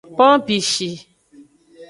Pompishi. 0.17 0.89